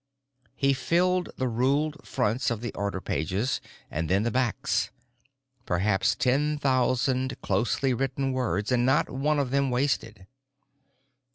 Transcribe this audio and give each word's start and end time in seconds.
He 0.55 0.73
filled 0.73 1.29
the 1.37 1.47
ruled 1.47 2.07
fronts 2.07 2.49
of 2.49 2.61
the 2.61 2.73
order 2.73 2.99
pages 2.99 3.61
and 3.91 4.09
then 4.09 4.23
the 4.23 4.31
backs—perhaps 4.31 6.15
ten 6.15 6.57
thousand 6.57 7.39
closely 7.43 7.93
written 7.93 8.31
words, 8.33 8.71
and 8.71 8.83
not 8.83 9.11
one 9.11 9.37
of 9.37 9.51
them 9.51 9.69
wasted. 9.69 10.25